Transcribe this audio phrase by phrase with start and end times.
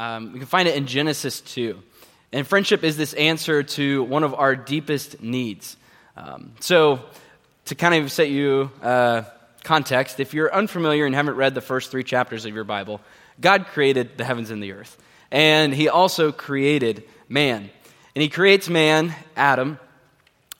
[0.00, 1.78] Um, we can find it in Genesis 2.
[2.32, 5.76] And friendship is this answer to one of our deepest needs.
[6.16, 7.00] Um, so,
[7.66, 9.24] to kind of set you uh,
[9.62, 13.02] context, if you're unfamiliar and haven't read the first three chapters of your Bible,
[13.42, 14.96] God created the heavens and the earth.
[15.30, 17.68] And He also created man.
[18.14, 19.78] And He creates man, Adam,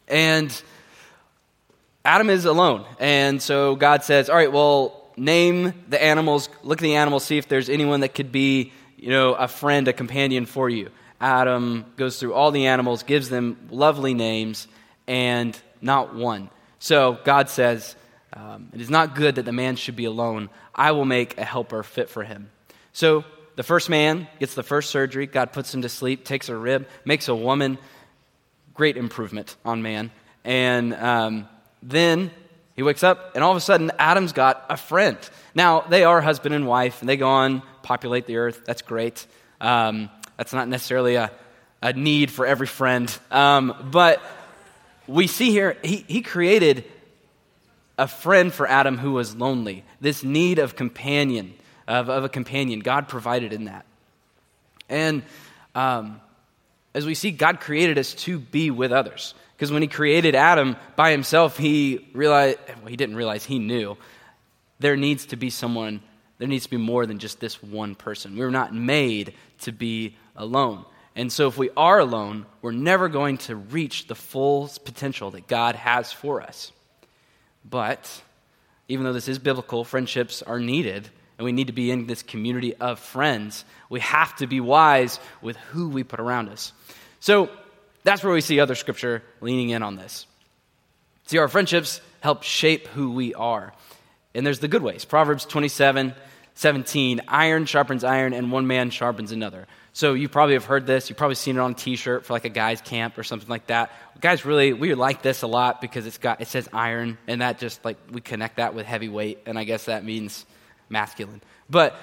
[0.06, 0.62] and
[2.04, 2.84] Adam is alone.
[2.98, 7.38] And so God says, All right, well, name the animals, look at the animals, see
[7.38, 10.90] if there's anyone that could be, you know, a friend, a companion for you.
[11.20, 14.68] Adam goes through all the animals, gives them lovely names,
[15.06, 16.50] and not one.
[16.78, 17.96] So God says,
[18.34, 20.50] um, It is not good that the man should be alone.
[20.74, 22.50] I will make a helper fit for him.
[22.92, 23.24] So
[23.56, 25.26] the first man gets the first surgery.
[25.26, 27.78] God puts him to sleep, takes a rib, makes a woman.
[28.74, 30.10] Great improvement on man.
[30.44, 31.48] And um,
[31.82, 32.30] then
[32.80, 35.18] he wakes up, and all of a sudden, Adam's got a friend.
[35.54, 38.62] Now, they are husband and wife, and they go on, populate the earth.
[38.64, 39.26] That's great.
[39.60, 40.08] Um,
[40.38, 41.30] that's not necessarily a,
[41.82, 43.14] a need for every friend.
[43.30, 44.22] Um, but
[45.06, 46.86] we see here, he, he created
[47.98, 49.84] a friend for Adam who was lonely.
[50.00, 51.52] This need of companion,
[51.86, 52.80] of, of a companion.
[52.80, 53.84] God provided in that.
[54.88, 55.22] And
[55.74, 56.18] um,
[56.94, 59.34] as we see, God created us to be with others.
[59.60, 63.98] Because when he created Adam by himself, he realized, well, he didn't realize, he knew
[64.78, 66.00] there needs to be someone,
[66.38, 68.38] there needs to be more than just this one person.
[68.38, 70.86] We were not made to be alone.
[71.14, 75.46] And so if we are alone, we're never going to reach the full potential that
[75.46, 76.72] God has for us.
[77.62, 78.22] But
[78.88, 82.22] even though this is biblical, friendships are needed, and we need to be in this
[82.22, 86.72] community of friends, we have to be wise with who we put around us.
[87.20, 87.50] So
[88.02, 90.26] that's where we see other scripture leaning in on this.
[91.26, 93.72] See, our friendships help shape who we are.
[94.34, 95.04] And there's the good ways.
[95.04, 96.14] Proverbs 27
[96.54, 99.66] 17, iron sharpens iron, and one man sharpens another.
[99.94, 101.08] So you probably have heard this.
[101.08, 103.68] You've probably seen it on a T-shirt for like a guy's camp or something like
[103.68, 103.92] that.
[104.20, 107.58] Guys, really, we like this a lot because it's got it says iron, and that
[107.58, 110.44] just like we connect that with heavyweight, and I guess that means
[110.90, 111.40] masculine.
[111.70, 111.96] But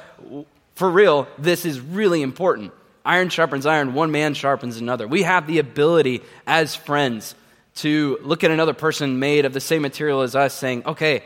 [0.74, 2.74] for real, this is really important.
[3.08, 5.08] Iron sharpens iron, one man sharpens another.
[5.08, 7.36] We have the ability as friends
[7.76, 11.24] to look at another person made of the same material as us, saying, okay,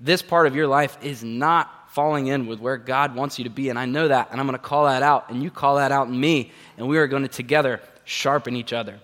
[0.00, 3.50] this part of your life is not falling in with where God wants you to
[3.50, 3.68] be.
[3.68, 5.92] And I know that, and I'm going to call that out, and you call that
[5.92, 8.98] out in me, and we are going to together sharpen each other.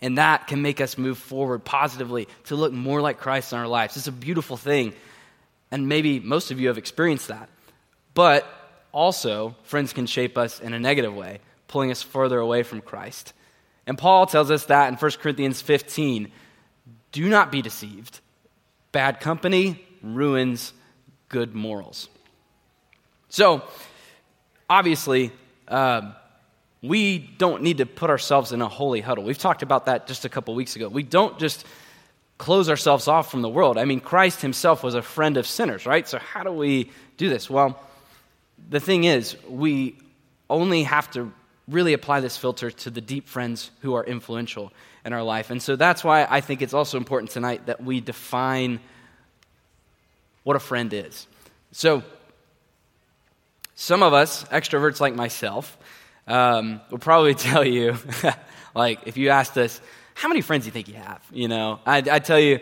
[0.00, 3.66] And that can make us move forward positively to look more like Christ in our
[3.66, 3.96] lives.
[3.96, 4.94] It's a beautiful thing.
[5.72, 7.48] And maybe most of you have experienced that.
[8.14, 8.46] But
[8.92, 13.32] also, friends can shape us in a negative way, pulling us further away from Christ.
[13.86, 16.30] And Paul tells us that in 1 Corinthians 15
[17.12, 18.20] do not be deceived.
[18.92, 20.72] Bad company ruins
[21.28, 22.08] good morals.
[23.28, 23.62] So,
[24.68, 25.32] obviously,
[25.68, 26.12] uh,
[26.82, 29.24] we don't need to put ourselves in a holy huddle.
[29.24, 30.88] We've talked about that just a couple weeks ago.
[30.88, 31.64] We don't just
[32.38, 33.76] close ourselves off from the world.
[33.76, 36.08] I mean, Christ himself was a friend of sinners, right?
[36.08, 37.50] So, how do we do this?
[37.50, 37.80] Well,
[38.68, 39.96] the thing is, we
[40.48, 41.32] only have to
[41.68, 44.72] really apply this filter to the deep friends who are influential
[45.04, 45.50] in our life.
[45.50, 48.80] And so that's why I think it's also important tonight that we define
[50.42, 51.26] what a friend is.
[51.72, 52.02] So,
[53.74, 55.78] some of us, extroverts like myself,
[56.26, 57.96] um, will probably tell you,
[58.74, 59.80] like, if you asked us,
[60.14, 61.22] how many friends do you think you have?
[61.32, 62.60] You know, I, I tell you,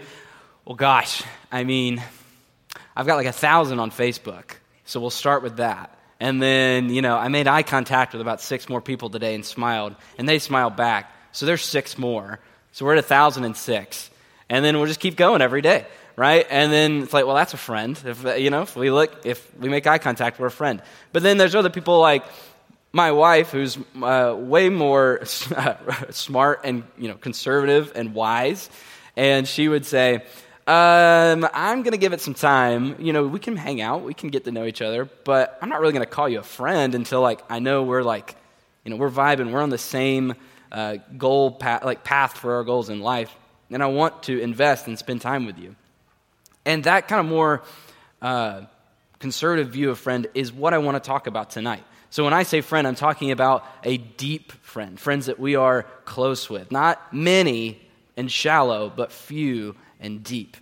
[0.64, 2.03] well, gosh, I mean,
[2.94, 4.57] I've got like a thousand on Facebook.
[4.88, 5.94] So we'll start with that.
[6.19, 9.44] And then, you know, I made eye contact with about six more people today and
[9.44, 11.12] smiled, and they smiled back.
[11.32, 12.41] So there's six more.
[12.72, 14.10] So we're at a thousand and six.
[14.49, 16.49] And then we'll just keep going every day right?
[16.50, 17.97] And then it's like, well, that's a friend.
[18.04, 20.82] If you know, if we look, if we make eye contact, we're a friend.
[21.12, 22.25] But then there's other people like
[22.93, 25.20] my wife, who's uh, way more
[26.10, 28.69] smart and you know conservative and wise,
[29.16, 30.25] and she would say,
[30.68, 32.96] um, "I'm going to give it some time.
[32.98, 35.68] You know, we can hang out, we can get to know each other, but I'm
[35.68, 38.36] not really going to call you a friend until like I know we're like,
[38.84, 40.34] you know, we're vibing, we're on the same
[40.70, 43.34] uh, goal path, like path for our goals in life."
[43.70, 45.75] And I want to invest and spend time with you.
[46.64, 47.62] And that kind of more
[48.22, 48.62] uh,
[49.19, 51.82] conservative view of friend is what I want to talk about tonight.
[52.10, 55.84] So when I say friend, I'm talking about a deep friend, friends that we are
[56.04, 56.70] close with.
[56.72, 57.81] Not many
[58.16, 60.56] and shallow, but few and deep.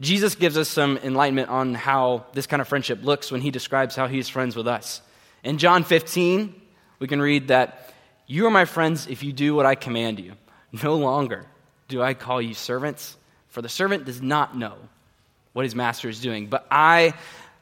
[0.00, 3.96] Jesus gives us some enlightenment on how this kind of friendship looks when he describes
[3.96, 5.02] how he's friends with us.
[5.42, 6.54] In John 15,
[6.98, 7.92] we can read that,
[8.26, 10.34] You are my friends if you do what I command you.
[10.70, 11.46] No longer
[11.88, 13.16] do I call you servants
[13.48, 14.76] for the servant does not know
[15.52, 17.14] what his master is doing, but I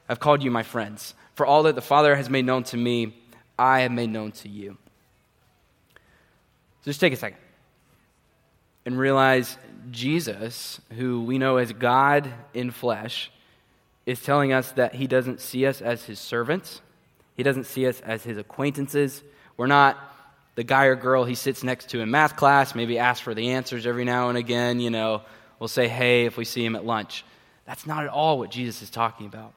[0.08, 1.14] have called you my friends.
[1.34, 3.16] For all that the Father has made known to me,
[3.58, 4.76] I have made known to you.
[5.94, 7.38] So just take a second
[8.86, 9.58] and realize
[9.90, 13.30] Jesus, who we know as God in flesh,
[14.06, 16.80] is telling us that he doesn't see us as his servants.
[17.36, 19.22] He doesn't see us as his acquaintances.
[19.56, 19.98] We're not
[20.54, 23.50] the guy or girl he sits next to in math class, maybe asks for the
[23.50, 25.22] answers every now and again, you know,
[25.58, 27.24] we'll say hey if we see him at lunch.
[27.66, 29.52] That's not at all what Jesus is talking about.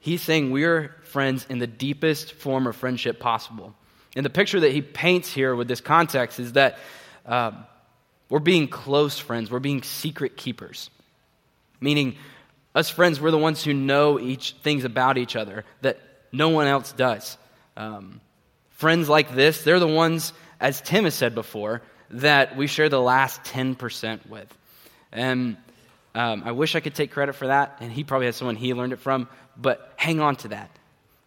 [0.00, 3.74] He's saying we're friends in the deepest form of friendship possible.
[4.16, 6.78] And the picture that he paints here with this context is that
[7.26, 7.66] um,
[8.28, 10.90] we're being close friends, we're being secret keepers.
[11.80, 12.16] Meaning,
[12.74, 15.98] us friends, we're the ones who know each things about each other that
[16.32, 17.38] no one else does.
[17.76, 18.20] Um,
[18.70, 23.00] friends like this, they're the ones, as Tim has said before, that we share the
[23.00, 24.52] last 10% with.
[25.12, 25.56] And
[26.14, 28.74] um, I wish I could take credit for that, and he probably has someone he
[28.74, 30.70] learned it from, but hang on to that.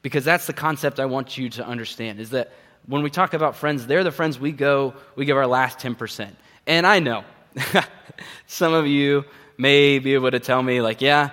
[0.01, 2.51] Because that's the concept I want you to understand is that
[2.85, 6.31] when we talk about friends, they're the friends we go, we give our last 10%.
[6.69, 7.23] And I know
[8.45, 9.25] some of you
[9.57, 11.31] may be able to tell me, like, yeah,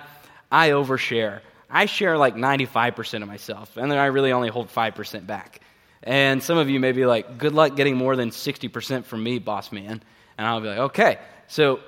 [0.51, 1.41] I overshare.
[1.69, 5.61] I share like 95% of myself, and then I really only hold 5% back.
[6.01, 9.37] And some of you may be like, good luck getting more than 60% from me,
[9.37, 10.01] boss man.
[10.39, 11.19] And I'll be like, okay.
[11.47, 11.81] So,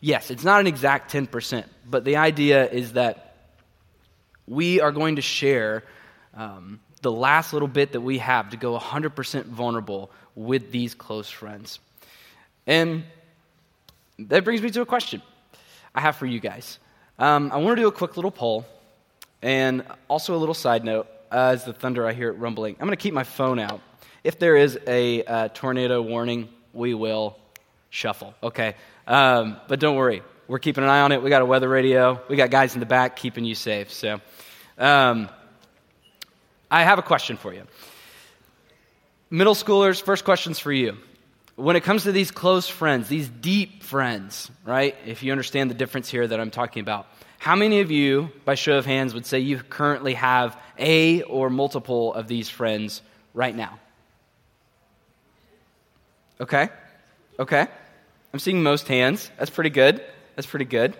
[0.00, 3.36] yes, it's not an exact 10%, but the idea is that
[4.46, 5.84] we are going to share
[6.32, 11.28] um, the last little bit that we have to go 100% vulnerable with these close
[11.28, 11.80] friends.
[12.66, 13.04] And
[14.18, 15.22] that brings me to a question
[15.94, 16.78] I have for you guys.
[17.18, 18.66] Um, I want to do a quick little poll
[19.42, 22.76] and also a little side note uh, as the thunder I hear it rumbling.
[22.80, 23.80] I'm going to keep my phone out.
[24.24, 27.36] If there is a uh, tornado warning, we will
[27.90, 28.74] shuffle, okay?
[29.06, 31.22] Um, but don't worry, we're keeping an eye on it.
[31.22, 33.92] We got a weather radio, we got guys in the back keeping you safe.
[33.92, 34.20] So,
[34.78, 35.28] um,
[36.70, 37.64] I have a question for you.
[39.30, 40.96] Middle schoolers, first question's for you.
[41.56, 44.96] When it comes to these close friends, these deep friends, right?
[45.06, 47.06] If you understand the difference here that I'm talking about,
[47.38, 51.50] how many of you, by show of hands, would say you currently have a or
[51.50, 53.02] multiple of these friends
[53.34, 53.78] right now?
[56.40, 56.68] Okay.
[57.38, 57.66] Okay.
[58.32, 59.30] I'm seeing most hands.
[59.38, 60.04] That's pretty good.
[60.34, 60.96] That's pretty good.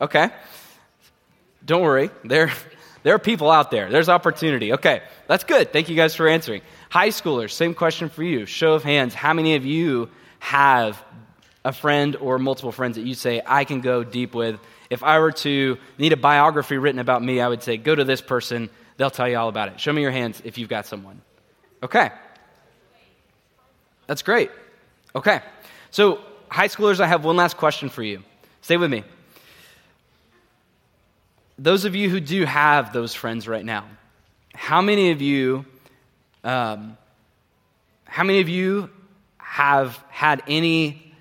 [0.00, 0.30] Okay.
[1.64, 2.10] Don't worry.
[2.24, 2.52] There,
[3.08, 3.90] there are people out there.
[3.90, 4.74] There's opportunity.
[4.74, 5.72] Okay, that's good.
[5.72, 6.60] Thank you guys for answering.
[6.90, 8.44] High schoolers, same question for you.
[8.44, 9.14] Show of hands.
[9.14, 10.10] How many of you
[10.40, 11.02] have
[11.64, 14.60] a friend or multiple friends that you say, I can go deep with?
[14.90, 18.04] If I were to need a biography written about me, I would say, go to
[18.04, 18.68] this person.
[18.98, 19.80] They'll tell you all about it.
[19.80, 21.22] Show me your hands if you've got someone.
[21.82, 22.10] Okay.
[24.06, 24.50] That's great.
[25.16, 25.40] Okay.
[25.92, 26.18] So,
[26.50, 28.22] high schoolers, I have one last question for you.
[28.60, 29.02] Stay with me
[31.58, 33.84] those of you who do have those friends right now,
[34.54, 35.64] how many of you,
[36.44, 36.96] um,
[38.04, 38.90] how many of you
[39.38, 41.12] have had any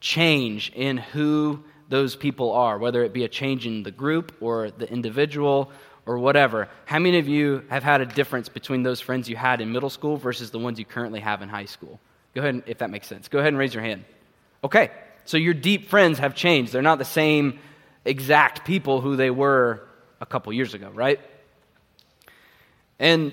[0.00, 4.70] change in who those people are, whether it be a change in the group or
[4.70, 5.70] the individual
[6.06, 6.68] or whatever?
[6.86, 9.90] How many of you have had a difference between those friends you had in middle
[9.90, 12.00] school versus the ones you currently have in high school?
[12.34, 13.28] Go ahead, if that makes sense.
[13.28, 14.04] Go ahead and raise your hand.
[14.62, 14.90] Okay,
[15.26, 16.72] so your deep friends have changed.
[16.72, 17.58] They're not the same
[18.04, 19.86] exact people who they were
[20.20, 21.20] a couple years ago, right?
[22.98, 23.32] And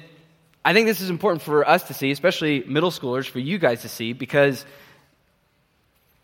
[0.63, 3.81] I think this is important for us to see, especially middle schoolers, for you guys
[3.81, 4.66] to see, because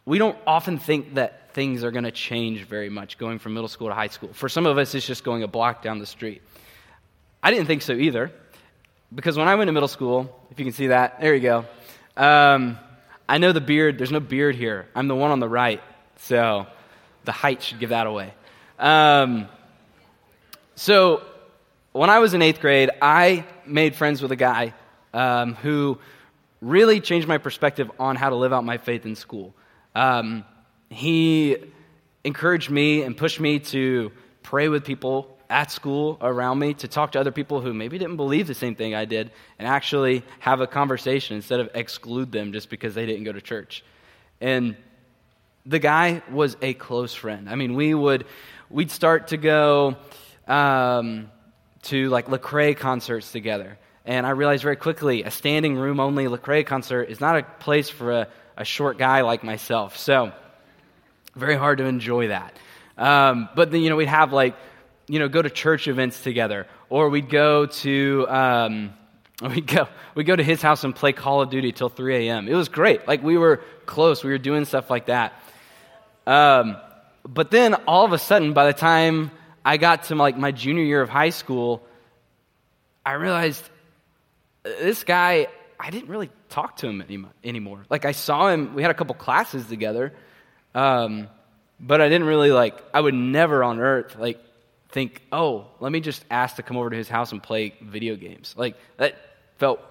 [0.06, 3.68] we don't often think that things are going to change very much going from middle
[3.68, 4.30] school to high school.
[4.34, 6.42] For some of us, it's just going a block down the street.
[7.42, 8.32] I didn't think so either,
[9.13, 11.66] because when I went to middle school, if you can see that, there you go.
[12.16, 12.77] Um,
[13.27, 14.88] I know the beard, there's no beard here.
[14.96, 15.82] I'm the one on the right,
[16.18, 16.68] so
[17.25, 18.34] the height should give that away.
[18.80, 19.48] Um,
[20.76, 21.24] so,
[21.94, 24.74] when I was in eighth grade, I made friends with a guy
[25.14, 25.98] um, who
[26.62, 29.56] really changed my perspective on how to live out my faith in school.
[29.96, 30.46] Um,
[30.90, 31.58] he
[32.24, 34.12] encouraged me and pushed me to
[34.44, 38.18] pray with people at school around me, to talk to other people who maybe didn't
[38.18, 42.54] believe the same thing I did, and actually have a conversation instead of exclude them
[42.54, 43.84] just because they didn't go to church.
[44.42, 44.76] And
[45.66, 47.50] the guy was a close friend.
[47.50, 48.26] I mean, we would
[48.70, 49.98] we'd start to go
[50.48, 51.32] um,
[51.84, 53.78] to like Lecrae concerts together.
[54.06, 57.90] And I realized very quickly a standing room only Lecrae concert is not a place
[57.90, 59.98] for a, a short guy like myself.
[59.98, 60.32] So,
[61.36, 62.54] very hard to enjoy that.
[62.98, 64.56] Um, but then, you know, we'd have like,
[65.08, 68.94] you know, go to church events together, or we'd go to, um,
[69.42, 72.48] we'd go, we'd go to his house and play Call of Duty till 3 a.m.
[72.48, 73.08] It was great.
[73.08, 74.24] Like, we were close.
[74.24, 75.34] We were doing stuff like that.
[76.26, 76.78] Um,
[77.28, 79.32] but then, all of a sudden, by the time
[79.66, 81.84] I got to like my junior year of high school,
[83.06, 83.64] I realized
[84.64, 85.48] this guy,
[85.80, 87.86] I didn't really talk to him any, anymore.
[87.90, 90.14] Like, I saw him, we had a couple classes together,
[90.74, 91.28] um,
[91.80, 94.40] but I didn't really, like, I would never on earth, like,
[94.90, 98.16] think, oh, let me just ask to come over to his house and play video
[98.16, 98.56] games.
[98.58, 99.16] Like, that
[99.58, 99.82] felt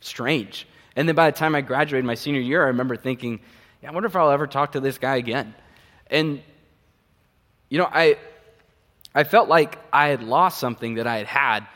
[0.00, 0.66] strange.
[0.96, 3.40] And then by the time I graduated my senior year, I remember thinking,
[3.82, 5.54] yeah, I wonder if I'll ever talk to this guy again.
[6.08, 6.42] And,
[7.70, 8.18] you know, I,
[9.14, 11.66] I felt like I had lost something that I had had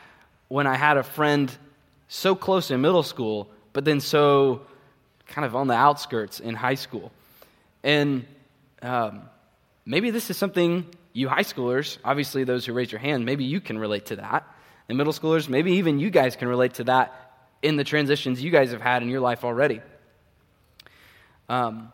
[0.49, 1.51] when I had a friend
[2.07, 4.61] so close in middle school, but then so
[5.27, 7.11] kind of on the outskirts in high school.
[7.83, 8.25] And
[8.81, 9.23] um,
[9.85, 13.61] maybe this is something you high schoolers, obviously those who raise your hand, maybe you
[13.61, 14.45] can relate to that.
[14.87, 17.13] And middle schoolers, maybe even you guys can relate to that
[17.61, 19.81] in the transitions you guys have had in your life already.
[21.47, 21.91] Um,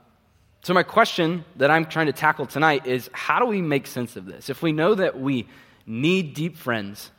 [0.64, 4.16] so, my question that I'm trying to tackle tonight is how do we make sense
[4.16, 4.50] of this?
[4.50, 5.48] If we know that we
[5.88, 7.10] need deep friends,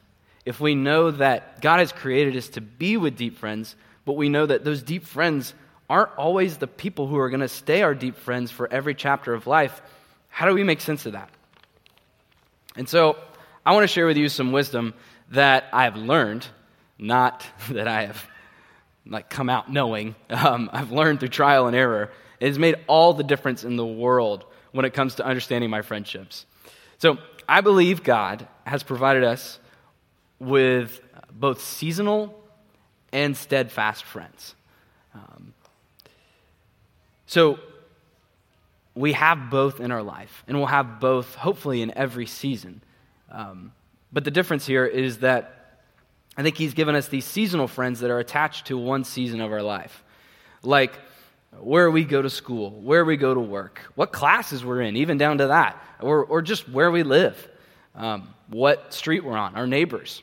[0.45, 4.29] if we know that God has created us to be with deep friends, but we
[4.29, 5.55] know that those deep friends
[5.91, 9.35] aren't always the people who are going to stay our deep friends for every chapter
[9.35, 9.83] of life,
[10.29, 11.29] how do we make sense of that?
[12.77, 13.17] And so,
[13.67, 14.95] I want to share with you some wisdom
[15.31, 16.47] that I have learned,
[16.97, 18.25] not that I have
[19.05, 20.15] like come out knowing.
[20.31, 22.11] Um, I've learned through trial and error.
[22.43, 25.83] It has made all the difference in the world when it comes to understanding my
[25.83, 26.45] friendships.
[26.99, 27.19] So
[27.49, 29.61] I believe God has provided us
[30.41, 32.37] with both seasonal
[33.13, 34.57] and steadfast friends.
[35.15, 35.55] Um,
[37.27, 37.61] so
[38.97, 42.83] we have both in our life, and we'll have both hopefully in every season.
[43.31, 43.71] Um,
[44.13, 45.79] but the difference here is that
[46.37, 49.53] I think he's given us these seasonal friends that are attached to one season of
[49.53, 50.03] our life.
[50.65, 50.99] Like
[51.61, 55.19] where we go to school, where we go to work, what classes we're in, even
[55.19, 57.49] down to that, or, or just where we live,
[57.95, 60.23] um, what street we're on, our neighbors.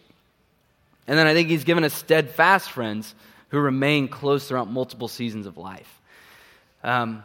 [1.08, 3.16] And then I think he's given us steadfast friends
[3.50, 6.02] who remain close throughout multiple seasons of life.
[6.84, 7.24] Um,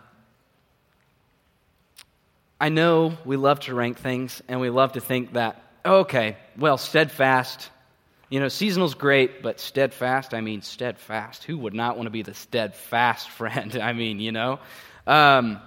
[2.61, 6.79] I know we love to rank things and we love to think that, okay, well,
[6.79, 7.69] steadfast
[8.35, 11.45] you know, seasonal's great, but steadfast, I mean, steadfast.
[11.45, 13.77] Who would not want to be the steadfast friend?
[13.77, 14.59] I mean, you know.
[15.07, 15.61] Um,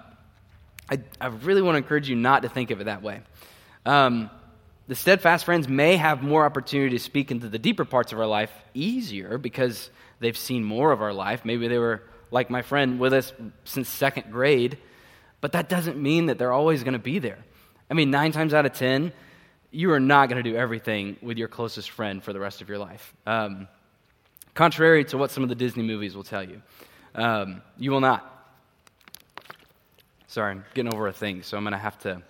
[0.92, 3.22] I, I really want to encourage you not to think of it that way.
[3.86, 4.30] Um,
[4.90, 8.28] the steadfast friends may have more opportunity to speak into the deeper parts of our
[8.28, 11.46] life easier because they've seen more of our life.
[11.46, 13.32] Maybe they were like my friend with us
[13.64, 14.78] since second grade,
[15.40, 17.40] but that doesn't mean that they're always going to be there.
[17.90, 19.14] I mean, nine times out of ten,
[19.72, 22.70] you are not going to do everything with your closest friend for the rest of
[22.70, 23.14] your life.
[23.26, 23.68] Um,
[24.54, 26.62] contrary to what some of the Disney movies will tell you,
[27.16, 28.34] um, you will not.
[30.28, 32.22] Sorry, I'm getting over a thing, so I'm going to have to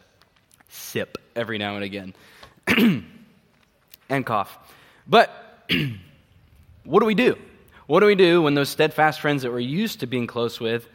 [0.70, 2.14] sip every now and again
[4.10, 4.58] and cough.
[5.08, 5.30] But
[6.84, 7.38] what do we do?
[7.86, 10.88] What do we do when those steadfast friends that we're used to being close with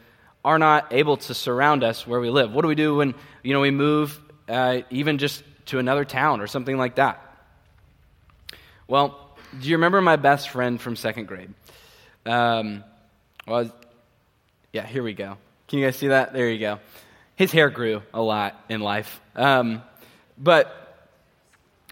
[0.45, 2.51] are not able to surround us where we live?
[2.53, 6.41] What do we do when you know we move, uh, even just to another town
[6.41, 7.21] or something like that.
[8.87, 9.19] Well,
[9.59, 11.53] do you remember my best friend from second grade?
[12.25, 12.83] Um,
[13.47, 13.71] well,
[14.71, 15.37] yeah, here we go.
[15.67, 16.33] Can you guys see that?
[16.33, 16.79] There you go.
[17.35, 19.21] His hair grew a lot in life.
[19.35, 19.81] Um,
[20.37, 21.07] but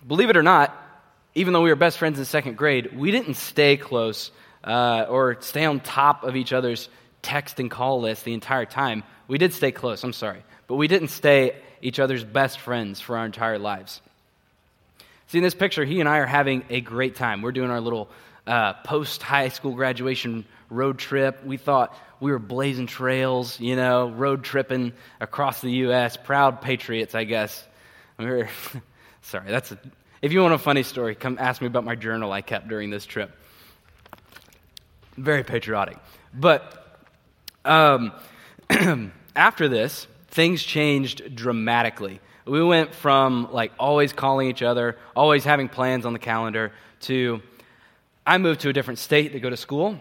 [0.06, 0.76] believe it or not,
[1.34, 4.32] even though we were best friends in second grade, we didn't stay close
[4.64, 6.90] uh, or stay on top of each other's
[7.22, 9.04] text and call list the entire time.
[9.28, 13.18] We did stay close, I'm sorry, but we didn't stay each other's best friends for
[13.18, 14.02] our entire lives.
[15.28, 17.42] See, in this picture, he and I are having a great time.
[17.42, 18.10] We're doing our little
[18.46, 21.44] uh, post high school graduation road trip.
[21.46, 27.16] We thought we were blazing trails, you know, road tripping across the U.S., proud patriots,
[27.16, 27.66] I guess.
[28.18, 28.50] We were,
[29.22, 29.80] sorry, that's a,
[30.22, 32.90] if you want a funny story, come ask me about my journal I kept during
[32.90, 33.32] this trip.
[35.18, 35.98] Very patriotic.
[36.34, 37.00] But
[37.66, 38.12] um,
[39.36, 42.22] after this, things changed dramatically.
[42.46, 46.72] We went from like always calling each other, always having plans on the calendar,
[47.02, 47.42] to
[48.26, 50.00] I moved to a different state to go to school.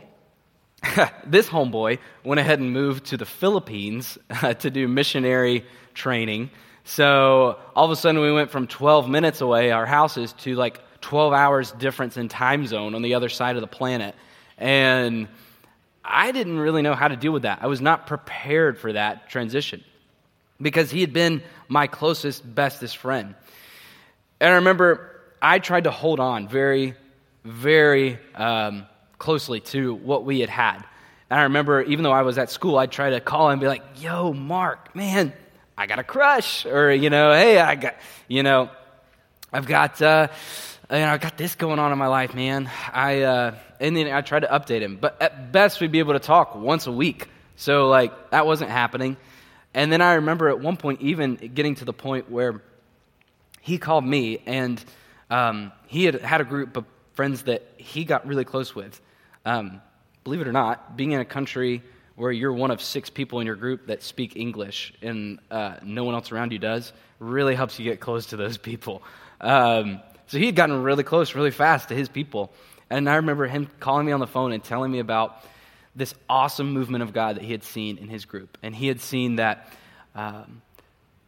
[1.27, 4.17] this homeboy went ahead and moved to the Philippines
[4.61, 6.51] to do missionary training.
[6.85, 10.81] So all of a sudden, we went from 12 minutes away, our houses, to like
[11.03, 14.15] 12 hours difference in time zone on the other side of the planet.
[14.57, 15.29] And
[16.05, 17.59] I didn't really know how to deal with that.
[17.63, 19.85] I was not prepared for that transition
[20.61, 23.35] because he had been my closest, bestest friend.
[24.41, 26.95] And I remember I tried to hold on very,
[27.45, 28.87] very um,
[29.19, 30.85] closely to what we had had.
[31.31, 33.61] And I remember, even though I was at school, I'd try to call him and
[33.61, 35.33] be like, yo, Mark, man,
[35.79, 36.67] I got a crush.
[36.67, 37.95] Or, you know, hey, I got,
[38.27, 38.69] you know,
[39.53, 40.29] I've got, uh,
[40.91, 42.69] you know, I got this going on in my life, man.
[42.93, 44.99] I, uh, and then I tried to update him.
[45.01, 47.29] But at best, we'd be able to talk once a week.
[47.57, 49.17] So, like, that wasn't happening.
[49.75, 52.63] And then I remember at one point even getting to the point where
[53.61, 54.83] he called me, and
[55.31, 56.85] um, he had had a group of
[57.15, 59.01] friends that he got really close with.
[59.45, 59.81] Um,
[60.25, 61.83] believe it or not, being in a country
[62.17, 66.05] where you're one of six people in your group that speak English and uh, no
[66.05, 69.03] one else around you does really helps you get close to those people.
[69.41, 72.53] Um, so he had gotten really close really fast to his people.
[72.91, 75.45] And I remember him calling me on the phone and telling me about
[75.95, 78.59] this awesome movement of God that he had seen in his group.
[78.63, 79.73] And he had seen that
[80.15, 80.63] um,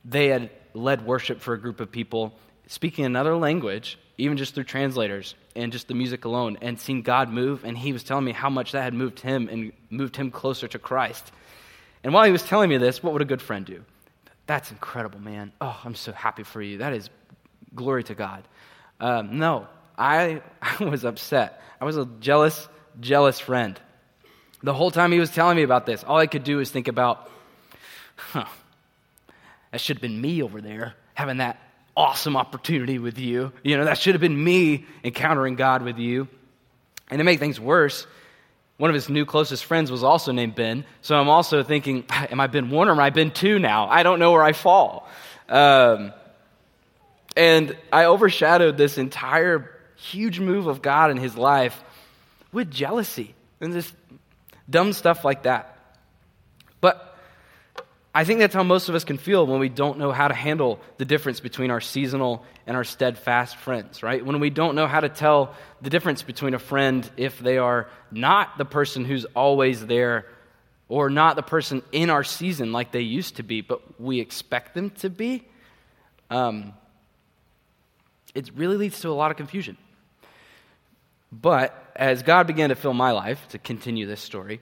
[0.05, 2.35] they had led worship for a group of people
[2.67, 7.29] speaking another language, even just through translators and just the music alone, and seen God
[7.29, 7.65] move.
[7.65, 10.69] And he was telling me how much that had moved him and moved him closer
[10.69, 11.33] to Christ.
[12.05, 13.85] And while he was telling me this, what would a good friend do?
[14.47, 15.53] That's incredible, man.
[15.61, 16.79] Oh, I'm so happy for you.
[16.79, 17.11] That is
[17.75, 18.43] glory to God.
[19.01, 19.67] Um, no,
[19.97, 21.61] I, I was upset.
[21.81, 22.69] I was a jealous,
[23.01, 23.79] jealous friend.
[24.63, 26.89] The whole time he was telling me about this, all I could do was think
[26.89, 27.31] about,
[28.17, 28.45] huh,
[29.71, 31.61] that should have been me over there having that
[31.97, 33.53] awesome opportunity with you.
[33.63, 36.29] You know, that should have been me encountering God with you.
[37.11, 38.07] And to make things worse,
[38.79, 40.85] one of his new closest friends was also named Ben.
[41.03, 43.89] So I'm also thinking, am I Ben one or am I Ben two now?
[43.89, 45.09] I don't know where I fall.
[45.49, 46.13] Um,
[47.37, 51.83] and I overshadowed this entire huge move of God in his life
[52.53, 53.95] with jealousy and just
[54.73, 55.79] dumb stuff like that.
[56.81, 57.17] But
[58.15, 60.35] I think that's how most of us can feel when we don't know how to
[60.35, 64.25] handle the difference between our seasonal and our steadfast friends, right?
[64.25, 67.89] When we don't know how to tell the difference between a friend if they are
[68.11, 70.27] not the person who's always there
[70.89, 74.75] or not the person in our season like they used to be, but we expect
[74.75, 75.43] them to be.
[76.29, 76.75] Um,
[78.35, 79.79] it really leads to a lot of confusion.
[81.33, 84.61] But as God began to fill my life, to continue this story,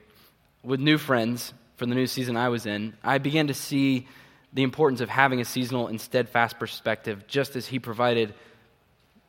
[0.63, 4.07] with new friends for the new season I was in, I began to see
[4.53, 8.33] the importance of having a seasonal and steadfast perspective, just as He provided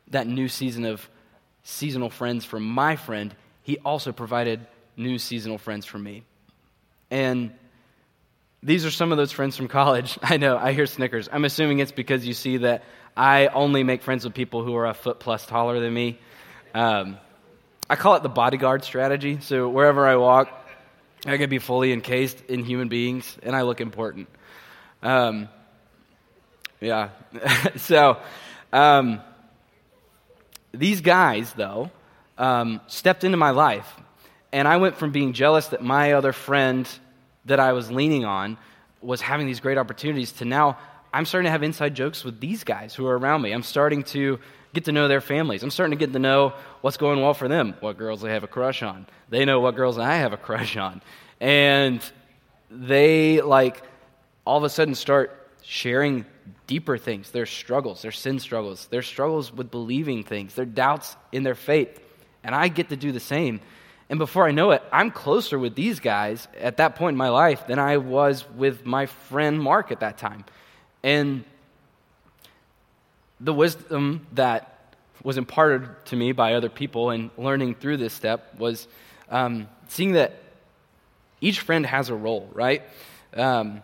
[0.09, 1.09] that new season of
[1.63, 6.23] seasonal friends for my friend, He also provided new seasonal friends for me.
[7.11, 7.51] And
[8.61, 10.17] these are some of those friends from college.
[10.23, 11.27] I know, I hear snickers.
[11.31, 12.83] I'm assuming it's because you see that
[13.15, 16.19] I only make friends with people who are a foot plus taller than me.
[16.73, 17.17] Um,
[17.89, 19.39] I call it the bodyguard strategy.
[19.41, 20.49] So wherever I walk,
[21.25, 24.29] I can be fully encased in human beings, and I look important.
[25.01, 25.49] Um,
[26.79, 27.09] yeah.
[27.77, 28.17] so
[28.71, 29.21] um,
[30.71, 31.91] these guys, though,
[32.37, 33.91] um, stepped into my life,
[34.51, 36.87] and I went from being jealous that my other friend
[37.45, 38.57] that I was leaning on
[39.01, 40.77] was having these great opportunities to now
[41.13, 43.51] I'm starting to have inside jokes with these guys who are around me.
[43.51, 44.39] I'm starting to
[44.73, 45.63] get to know their families.
[45.63, 48.43] I'm starting to get to know what's going well for them, what girls they have
[48.43, 49.05] a crush on.
[49.29, 51.01] They know what girls I have a crush on.
[51.39, 52.01] And
[52.69, 53.83] they, like,
[54.45, 56.25] all of a sudden start sharing
[56.67, 61.43] deeper things their struggles, their sin struggles, their struggles with believing things, their doubts in
[61.43, 61.99] their faith.
[62.43, 63.61] And I get to do the same.
[64.09, 67.29] And before I know it, I'm closer with these guys at that point in my
[67.29, 70.43] life than I was with my friend Mark at that time.
[71.03, 71.45] And
[73.43, 78.57] the wisdom that was imparted to me by other people and learning through this step
[78.57, 78.87] was
[79.29, 80.41] um, seeing that
[81.41, 82.83] each friend has a role, right?
[83.35, 83.81] Um,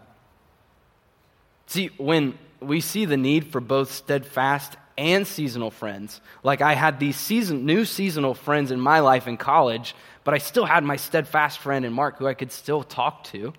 [1.67, 6.99] see, when we see the need for both steadfast and seasonal friends, like I had
[6.99, 9.93] these season, new seasonal friends in my life in college,
[10.23, 13.53] but I still had my steadfast friend in Mark who I could still talk to.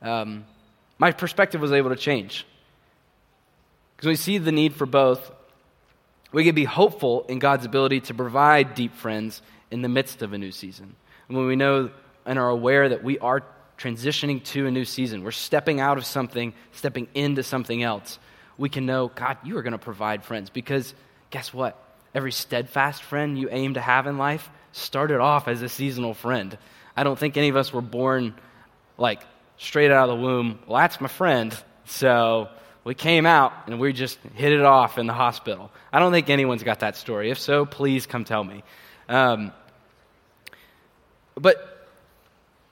[0.00, 0.46] Um,
[0.98, 2.46] my perspective was able to change.
[3.98, 5.32] Because we see the need for both,
[6.30, 10.32] we can be hopeful in God's ability to provide deep friends in the midst of
[10.32, 10.94] a new season.
[11.26, 11.90] And when we know
[12.24, 13.42] and are aware that we are
[13.76, 18.20] transitioning to a new season, we're stepping out of something, stepping into something else,
[18.56, 20.48] we can know, God, you are going to provide friends.
[20.48, 20.94] Because
[21.30, 21.76] guess what?
[22.14, 26.56] Every steadfast friend you aim to have in life started off as a seasonal friend.
[26.96, 28.36] I don't think any of us were born
[28.96, 29.22] like
[29.56, 30.60] straight out of the womb.
[30.68, 31.52] Well, that's my friend.
[31.90, 32.50] So
[32.88, 35.70] we came out and we just hit it off in the hospital.
[35.92, 37.30] I don't think anyone's got that story.
[37.30, 38.64] If so, please come tell me.
[39.10, 39.52] Um,
[41.34, 41.86] but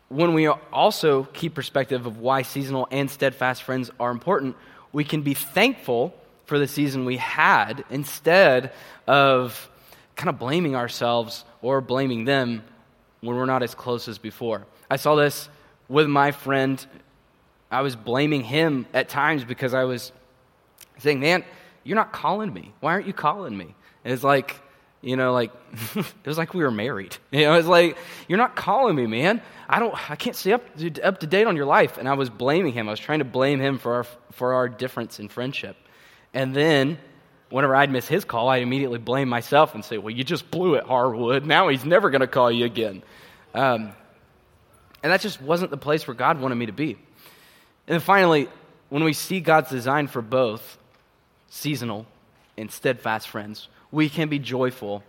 [0.09, 4.57] when we also keep perspective of why seasonal and steadfast friends are important,
[4.91, 6.15] we can be thankful
[6.47, 8.73] for the season we had instead
[9.07, 9.69] of
[10.15, 12.65] kind of blaming ourselves or blaming them
[13.21, 14.65] when we're not as close as before.
[14.91, 15.51] I saw this
[15.91, 16.83] with my friend
[17.77, 20.11] I was blaming him at times because I was
[20.99, 21.45] saying, Man,
[21.85, 22.73] you're not calling me.
[22.81, 23.75] Why aren't you calling me?
[24.03, 24.59] And it's like,
[25.03, 25.53] You know, like,
[25.95, 27.19] it was like we were married.
[27.33, 29.43] You know, it's like, you're not calling me, man.
[29.69, 31.99] I don't, I can't stay up to, up to date on your life.
[31.99, 32.89] And I was blaming him.
[32.89, 35.77] I was trying to blame him for our, for our difference in friendship.
[36.33, 36.97] And then,
[37.51, 40.77] whenever I'd miss his call, I'd immediately blame myself and say, well, you just blew
[40.77, 41.45] it, Harwood.
[41.45, 43.03] Now he's never going to call you again.
[43.53, 43.93] Um,
[45.03, 46.97] and that just wasn't the place where God wanted me to be.
[47.87, 48.49] And then finally,
[48.88, 50.79] when we see God's design for both
[51.49, 52.07] seasonal
[52.57, 55.03] and steadfast friends, we can be joyful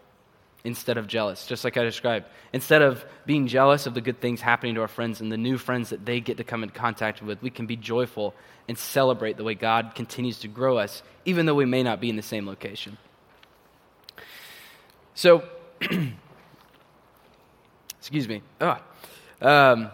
[0.64, 2.26] instead of jealous, just like I described.
[2.52, 5.58] Instead of being jealous of the good things happening to our friends and the new
[5.58, 8.36] friends that they get to come in contact with, we can be joyful
[8.68, 12.10] and celebrate the way God continues to grow us, even though we may not be
[12.10, 12.98] in the same location.
[15.16, 15.44] So,
[18.00, 18.42] excuse me.
[18.60, 18.78] Oh,
[19.42, 19.90] um,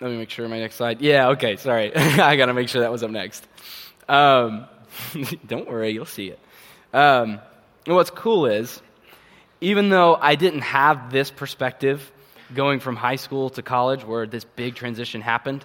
[0.00, 1.00] let me make sure my next slide.
[1.00, 1.94] Yeah, okay, sorry.
[1.96, 3.46] I got to make sure that was up next.
[4.08, 4.66] Um,
[5.46, 6.38] don't worry, you'll see it.
[6.92, 7.40] Um,
[7.86, 8.80] and what's cool is,
[9.60, 12.12] even though I didn't have this perspective
[12.54, 15.64] going from high school to college where this big transition happened,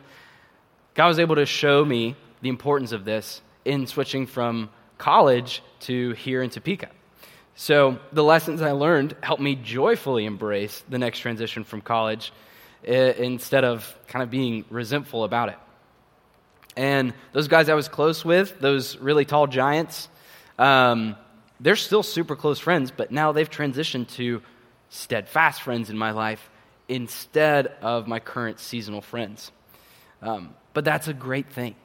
[0.96, 6.12] God was able to show me the importance of this in switching from college to
[6.12, 6.90] here in Topeka.
[7.56, 12.34] So the lessons I learned helped me joyfully embrace the next transition from college
[12.84, 15.58] instead of kind of being resentful about it.
[16.76, 20.10] And those guys I was close with, those really tall giants,
[20.58, 21.16] um,
[21.60, 24.42] they're still super close friends, but now they've transitioned to
[24.90, 26.50] steadfast friends in my life
[26.88, 29.52] instead of my current seasonal friends.
[30.22, 31.76] Um, but that's a great thing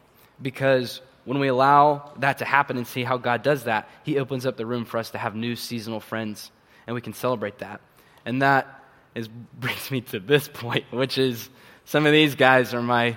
[0.41, 4.47] because when we allow that to happen and see how God does that, He opens
[4.47, 6.51] up the room for us to have new seasonal friends
[6.87, 7.81] and we can celebrate that.
[8.25, 8.78] And that
[9.19, 11.51] is, brings me to this point, which is
[11.85, 13.17] some of these guys are my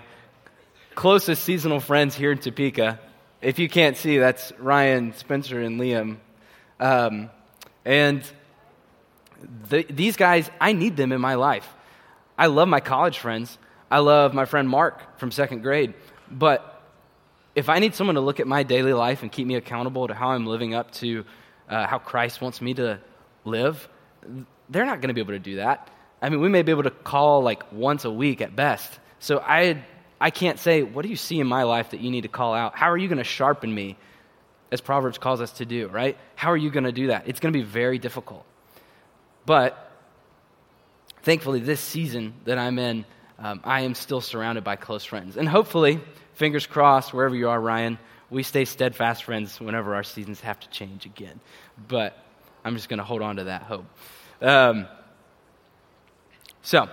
[0.95, 2.99] closest seasonal friends here in Topeka.
[3.41, 6.17] If you can't see, that's Ryan, Spencer, and Liam.
[6.79, 7.29] Um,
[7.85, 8.23] and
[9.69, 11.67] the, these guys, I need them in my life.
[12.37, 13.57] I love my college friends.
[13.89, 15.93] I love my friend Mark from second grade.
[16.29, 16.81] But
[17.55, 20.13] if I need someone to look at my daily life and keep me accountable to
[20.13, 21.25] how I'm living up to
[21.69, 22.99] uh, how Christ wants me to
[23.45, 23.87] live,
[24.71, 25.89] they're not going to be able to do that.
[26.21, 28.99] I mean, we may be able to call like once a week at best.
[29.19, 29.83] So I,
[30.19, 32.53] I can't say, what do you see in my life that you need to call
[32.53, 32.75] out?
[32.75, 33.97] How are you going to sharpen me,
[34.71, 36.17] as Proverbs calls us to do, right?
[36.35, 37.27] How are you going to do that?
[37.27, 38.45] It's going to be very difficult.
[39.45, 39.91] But
[41.23, 43.05] thankfully, this season that I'm in,
[43.37, 45.35] um, I am still surrounded by close friends.
[45.35, 45.99] And hopefully,
[46.35, 47.97] fingers crossed, wherever you are, Ryan,
[48.29, 51.39] we stay steadfast friends whenever our seasons have to change again.
[51.87, 52.17] But
[52.63, 53.85] I'm just going to hold on to that hope.
[54.41, 54.87] Um,
[56.63, 56.89] so,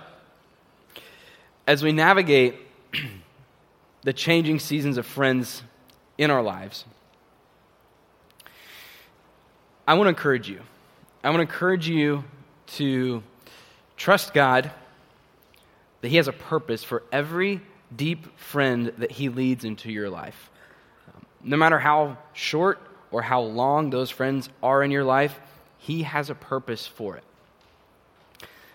[1.65, 2.55] as we navigate
[4.03, 5.63] the changing seasons of friends
[6.19, 6.85] in our lives,
[9.87, 10.61] I want to encourage you.
[11.23, 12.23] I want to encourage you
[12.77, 13.23] to
[13.97, 14.69] trust God
[16.01, 17.61] that He has a purpose for every
[17.95, 20.51] deep friend that He leads into your life.
[21.41, 22.79] no matter how short
[23.11, 25.39] or how long those friends are in your life,
[25.79, 27.23] He has a purpose for it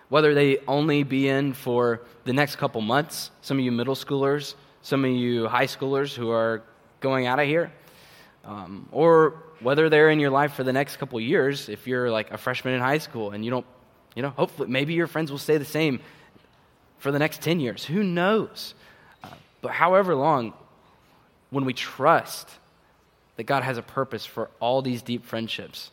[0.09, 4.55] whether they only be in for the next couple months, some of you middle schoolers,
[4.83, 6.63] some of you high schoolers who are
[7.01, 7.73] going out of here,
[8.45, 12.31] um, or whether they're in your life for the next couple years, if you're like
[12.31, 13.67] a freshman in high school and you don't,
[14.15, 16.01] you know, hopefully, maybe your friends will stay the same
[16.99, 17.85] for the next 10 years.
[17.85, 18.75] Who knows?
[19.23, 19.29] Uh,
[19.63, 20.53] but however long,
[21.51, 22.49] when we trust
[23.37, 25.91] that God has a purpose for all these deep friendships,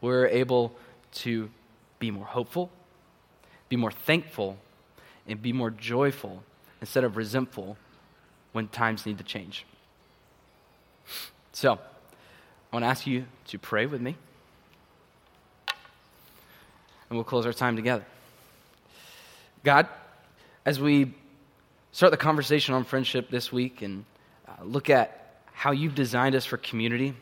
[0.00, 0.74] we're able
[1.12, 1.50] to
[1.98, 2.70] be more hopeful,
[3.68, 4.56] be more thankful,
[5.26, 6.42] and be more joyful
[6.80, 7.76] instead of resentful
[8.52, 9.66] when times need to change.
[11.52, 14.16] So, I want to ask you to pray with me,
[17.08, 18.04] and we'll close our time together.
[19.64, 19.88] God,
[20.64, 21.14] as we
[21.92, 24.04] start the conversation on friendship this week and
[24.46, 27.14] uh, look at how you've designed us for community,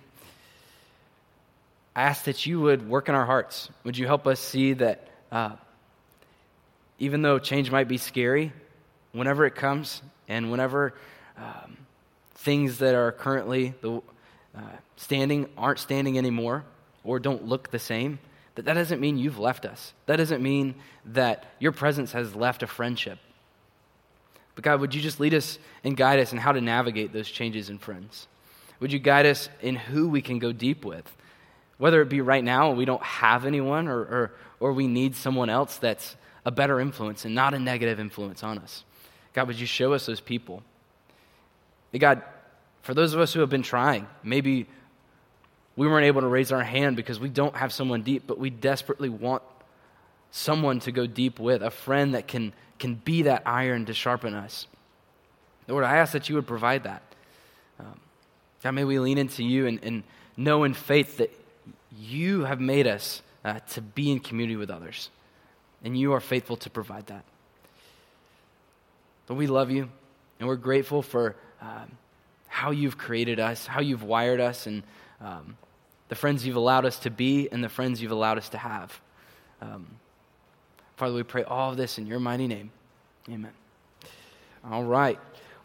[1.95, 3.71] I ask that you would work in our hearts.
[3.85, 5.53] Would you help us see that uh,
[6.99, 8.53] even though change might be scary,
[9.13, 10.95] whenever it comes and whenever
[11.37, 11.77] um,
[12.35, 14.01] things that are currently the,
[14.57, 14.61] uh,
[14.97, 16.65] standing aren't standing anymore
[17.05, 18.19] or don't look the same,
[18.55, 19.93] that that doesn't mean you've left us.
[20.07, 20.75] That doesn't mean
[21.07, 23.19] that your presence has left a friendship.
[24.55, 27.31] But God, would you just lead us and guide us in how to navigate those
[27.31, 28.27] changes in friends?
[28.81, 31.11] Would you guide us in who we can go deep with?
[31.79, 35.15] Whether it be right now and we don't have anyone or, or, or we need
[35.15, 38.85] someone else that's a better influence and not a negative influence on us.
[39.35, 40.63] God, would you show us those people?
[41.99, 42.23] God,
[42.83, 44.67] for those of us who have been trying, maybe
[45.75, 48.49] we weren't able to raise our hand because we don't have someone deep, but we
[48.49, 49.43] desperately want
[50.31, 54.33] someone to go deep with, a friend that can, can be that iron to sharpen
[54.35, 54.69] us.
[55.67, 57.03] Lord, I ask that you would provide that.
[57.81, 57.99] Um,
[58.63, 60.03] God, may we lean into you and, and
[60.37, 61.33] know in faith that
[61.99, 65.11] you have made us uh, to be in community with others,
[65.87, 67.25] and you are faithful to provide that.
[69.29, 69.89] But we love you,
[70.41, 71.93] and we're grateful for um,
[72.49, 74.83] how you've created us, how you've wired us, and
[75.21, 75.57] um,
[76.09, 79.01] the friends you've allowed us to be, and the friends you've allowed us to have.
[79.63, 79.87] Um,
[80.97, 82.73] Father, we pray all of this in your mighty name.
[83.29, 83.53] Amen.
[84.69, 85.21] All right.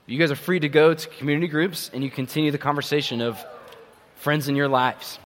[0.05, 3.43] You guys are free to go to community groups and you continue the conversation of
[4.15, 5.17] friends in your lives.